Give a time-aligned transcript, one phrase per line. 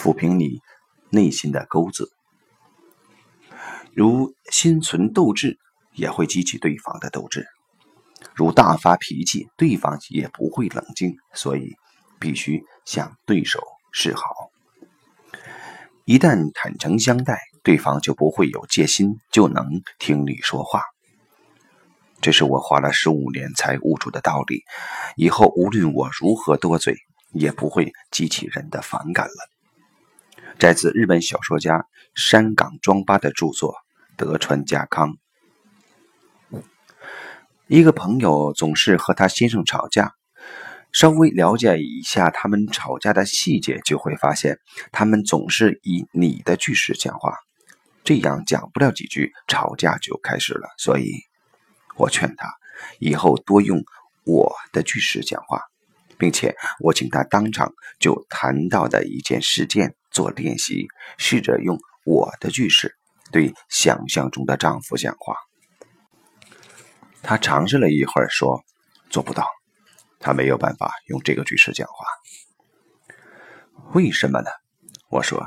[0.00, 0.62] 抚平你
[1.10, 2.10] 内心的钩子。
[3.92, 5.58] 如心存斗志，
[5.92, 7.42] 也会激起对方的斗志；
[8.34, 11.18] 如大发脾气，对方也不会冷静。
[11.34, 11.74] 所以，
[12.18, 13.60] 必须向对手
[13.92, 14.22] 示好。
[16.06, 20.82] 一旦坦诚相待，对方就不会有戒心，就能听你说话。
[22.22, 24.62] 这是我花了十五年才悟出的道理。
[25.16, 26.96] 以后无论我如何多嘴，
[27.34, 29.50] 也不会激起人的反感了。
[30.60, 33.72] 摘自日本小说家山冈庄八的著作
[34.18, 35.16] 《德川家康》。
[37.66, 40.12] 一个朋友总是和他先生吵架，
[40.92, 44.58] 稍微了解一下他们吵架的细节，就会发现
[44.92, 47.38] 他们总是以“你的”句式讲话，
[48.04, 50.68] 这样讲不了几句，吵架就开始了。
[50.76, 51.10] 所以，
[51.96, 52.52] 我劝他
[52.98, 53.82] 以后多用
[54.28, 55.62] “我的”句式讲话。
[56.18, 60.88] 并且我请他当场就谈到的一件事件做练习，
[61.18, 62.96] 试着用我的句式
[63.32, 65.36] 对想象中的丈夫讲话。
[67.22, 68.64] 他尝试了一会儿，说
[69.08, 69.46] 做不到，
[70.18, 72.06] 他没有办法用这个句式讲话。
[73.92, 74.50] 为什么呢？
[75.08, 75.44] 我说，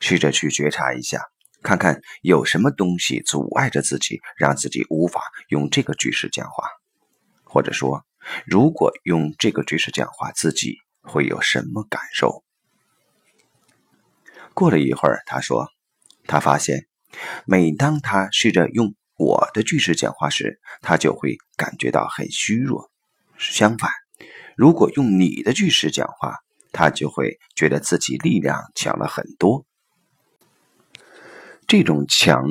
[0.00, 1.22] 试着去觉察一下，
[1.62, 6.68] 看看有什么东西阻碍着自己，让自己无法用这个句式讲话，
[7.44, 8.04] 或者说。
[8.44, 12.42] 如果用这个句式讲话，自己会有什么感受？
[14.56, 15.68] 过了一会儿，他说，
[16.24, 16.86] 他发现，
[17.44, 22.90] 每当他试着用我的句式讲话时，他就会感觉到很虚弱。
[23.36, 23.90] 相反，
[24.56, 26.36] 如果用你的句式讲话，
[26.72, 29.66] 他就会觉得自己力量强了很多。
[31.66, 32.46] 这种强，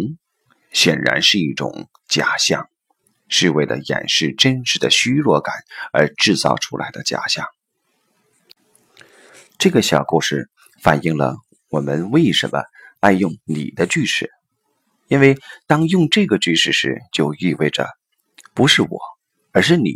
[0.71, 2.69] 显然是一种假象。
[3.27, 5.55] 是为了掩饰真实的虚弱感
[5.91, 7.47] 而制造出来的假象。
[9.57, 11.35] 这个小故事反映了
[11.69, 12.63] 我们为什么
[12.99, 14.30] 爱用“你的”句式，
[15.08, 17.88] 因为当用这个句式时，就意味着
[18.53, 19.00] 不是我，
[19.51, 19.95] 而是你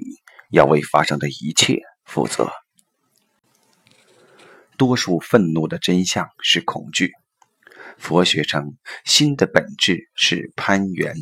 [0.49, 2.49] 要为发生的一切负责。
[4.77, 7.11] 多数愤怒的真相是恐惧。
[7.97, 11.15] 佛学称心的本质是攀缘。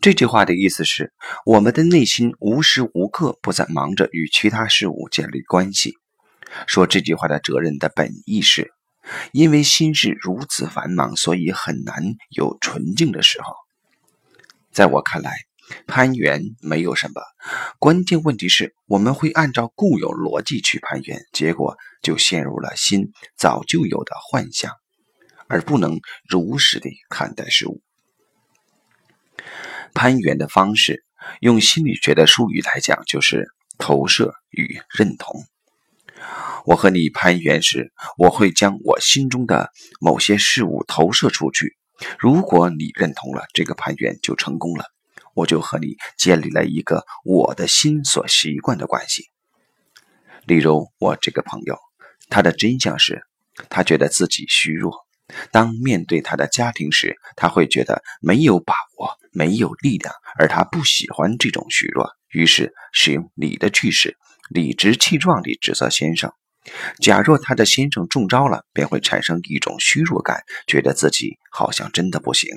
[0.00, 1.14] 这句话的意思是，
[1.46, 5.96] 我们的内心无时无刻不在忙着与其他事物建立关系。
[6.66, 8.73] 说这句话的责任的本意是，
[9.32, 13.54] 因为心是如此繁忙，所以很难有纯净的时候。
[14.72, 15.36] 在我看来，
[15.86, 17.22] 攀缘没有什么，
[17.78, 24.72] 关键问题是我们会按照固有逻辑去攀缘，结果就陷入了心早就有的幻想，
[25.46, 27.82] 而不能如实的看待事物。
[29.94, 31.04] 攀援的方式，
[31.40, 33.46] 用心理学的术语来讲，就是
[33.78, 35.44] 投射与认同。
[36.64, 39.70] 我和你攀援时，我会将我心中的
[40.00, 41.76] 某些事物投射出去。
[42.18, 44.86] 如果你认同了，这个攀援就成功了，
[45.34, 49.28] 我就和你建立了一个我的心所习惯的关系。
[50.46, 51.78] 例如，我这个朋友，
[52.28, 53.26] 他的真相是，
[53.68, 55.06] 他觉得自己虚弱。
[55.50, 64.16] 当面对他的家庭时，他会觉得没有把握、没有力量，而他不喜欢这种虚弱，于是使用你的句式，
[64.50, 66.32] 理直气壮地指责先生。
[67.00, 72.48] 假若他的先生中招了，便会产生一种虚弱感，觉得自己好像真的不行。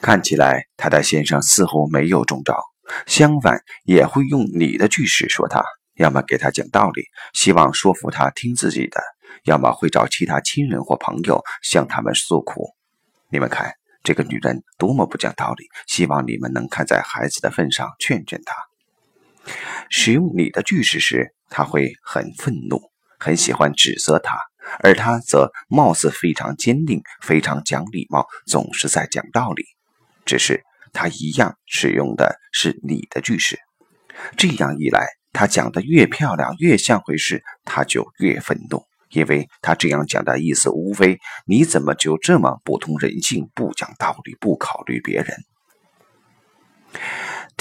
[0.00, 2.58] 看起来他的先生似乎没有中招，
[3.06, 5.62] 相反也会用你的句式说他，
[5.94, 9.00] 要么给他讲道理，希望说服他听自己的。
[9.44, 12.74] 要么会找其他亲人或朋友向他们诉苦。
[13.28, 13.72] 你们看，
[14.02, 15.66] 这个女人多么不讲道理！
[15.86, 18.54] 希望你们能看在孩子的份上劝劝她。
[19.90, 22.80] 使用你的句式时，他会很愤怒，
[23.18, 24.38] 很喜欢指责他，
[24.80, 29.64] 而他则貌似非常坚定，非常讲礼貌，总是在讲道理。
[30.24, 33.58] 只是他一样使用的是你的句式。
[34.36, 38.84] 这样一来，他讲的越漂亮，越像回事，他就越愤怒。
[39.10, 45.28] 因为他这样讲的意思，无非你怎么就这么不通人性、不讲道理、不考虑别人？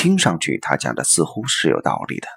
[0.06, 2.28] 听上去他讲的似乎是有道理的，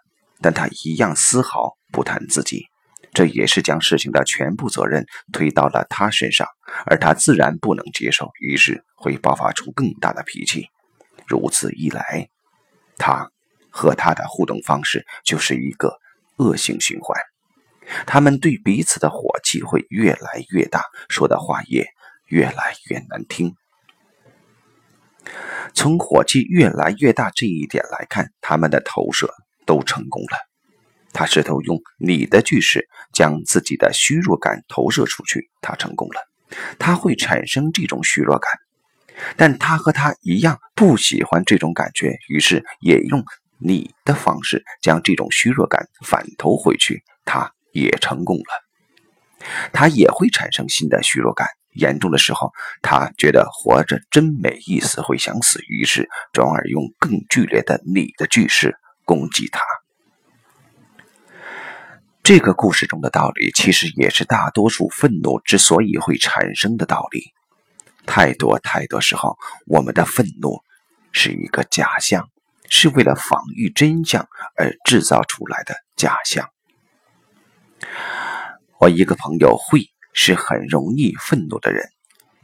[0.41, 2.65] 但他一样丝毫不谈自己，
[3.13, 5.05] 这也是将事情的全部责任
[5.35, 6.49] 推到了他身上，
[6.87, 10.71] 而他自然不能接受，于是会爆发出更大的脾气。
[11.27, 12.31] 如此一来，
[12.97, 13.31] 他
[13.69, 15.99] 和他的互动方式就是一个
[16.39, 17.21] 恶性循环。
[18.07, 21.87] 他们对彼此的火气会越来越大，说的话也
[22.29, 23.55] 越来越难听。
[25.79, 29.33] 从火气越来越大这一点来看，他们的投射
[29.65, 30.37] 都成功了。
[31.13, 36.21] 他试图用你的句式将自己的虚弱感投射出去，他成功了。
[36.81, 38.51] 他会产生这种虚弱感，
[39.37, 43.23] 但他和他一样不喜欢这种感觉，于是也用
[43.61, 48.68] 你的方式将这种虚弱感反投回去，他也成功了。
[49.73, 52.53] 他也会产生新的虚弱感，严重的时候，
[52.83, 59.61] 他觉得活着真没意思，会想死，于是转而用更剧烈的你的句式攻击他。
[62.23, 67.33] 这个故事中的道理，其实也是大多数愤怒之所以会产生的道理。
[68.05, 70.63] 太多太多时候，我们的愤怒
[71.11, 72.29] 是一个假象，
[72.69, 76.51] 是为了防御真相而制造出来的假象。
[78.81, 81.85] 我一个朋友会是很容易愤怒的人。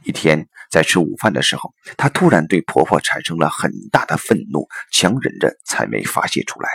[0.03, 6.69] 一天在吃午饭的时候，她突然对婆婆产生了很大的愤怒，强忍着才没发泄出来。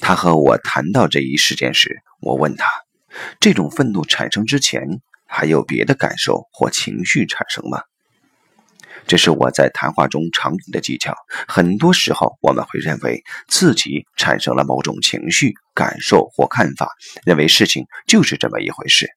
[0.00, 2.66] 他和我谈到这一事件时，我问他：
[3.40, 4.82] 这种愤怒产生之前，
[5.26, 7.82] 还有别的感受或情绪产生吗？
[9.08, 11.14] 这是我在谈话中常用的技巧。
[11.48, 16.90] 很多时候，我们会认为自己产生了某种情绪、感受或看法，
[17.24, 19.08] 认为事情就是这么一回事。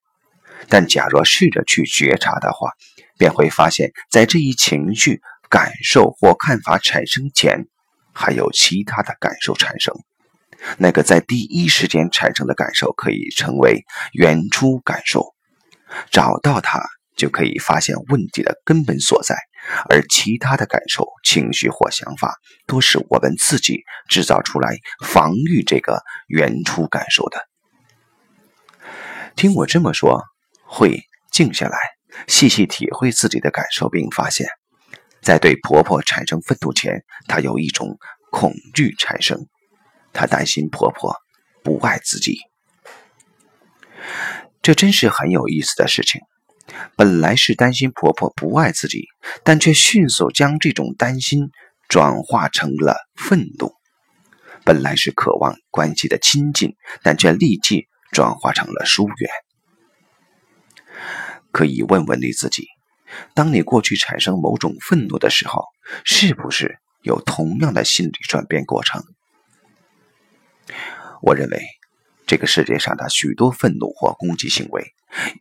[0.70, 2.72] 但假若试着去觉察的话，
[3.18, 7.66] 便会发现，在这一情绪、感受或看法产生前，
[8.14, 9.94] 还有其他的感受产生。
[10.78, 13.84] 那个在第一时间产生的感受可以称为
[14.14, 15.34] 原初感受，
[16.12, 16.82] 找到它
[17.18, 19.36] 就可以发现问题的根本所在，
[19.90, 27.48] 而其他的感受、情绪或想法都是我们自己制造出来防御这个原初感受的。
[29.36, 30.24] 听我这么说，
[30.66, 31.78] 会静下来，
[32.28, 34.48] 细细体会自己的感受，并发现，
[35.22, 37.98] 在对婆婆产生愤怒前，她有一种
[38.32, 39.48] 恐惧产生。
[40.14, 41.16] 她担心婆婆
[41.64, 42.40] 不爱自己，
[44.62, 46.20] 这真是很有意思的事情。
[46.96, 49.08] 本来是担心婆婆不爱自己，
[49.44, 51.50] 但却迅速将这种担心
[51.88, 53.74] 转化成了愤怒。
[54.64, 59.30] 本来是渴望关系的亲近，但却立即转化成了疏远。
[61.52, 62.68] 可以问问你自己：
[63.34, 65.66] 当你过去产生某种愤怒的时候，
[66.06, 69.04] 是不是有同样的心理转变过程？
[71.22, 71.60] 我认为，
[72.32, 74.94] 这个世界上的许多愤怒或攻击行为，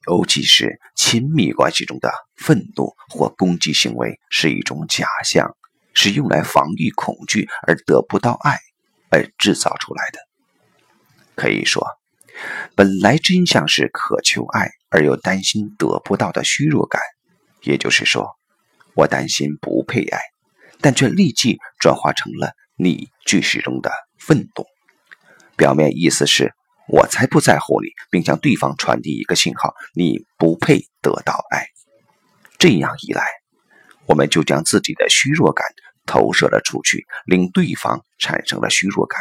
[0.08, 5.54] 尤其是亲密关系中的愤怒或攻击行为，是一种假象，
[5.94, 8.58] 是用来防御恐惧而得不到爱
[9.08, 10.18] 而制造出来的。
[11.36, 11.86] 可以说，
[12.74, 17.00] 本来真相是渴求爱而又担心得不到的虚弱感。
[17.62, 18.36] 也就是说，
[18.94, 20.18] 我担心不配爱，
[20.80, 24.66] 但却立即转化成了你句式中的愤怒。
[25.56, 26.52] 表面意思是
[26.92, 31.66] 我才不在乎你，并向对方传递一个信号：你不配得到爱。
[32.58, 33.24] 这样一来，
[34.06, 35.64] 我们就将自己的虚弱感
[36.04, 39.20] 投射了出去，令对方产生了虚弱感。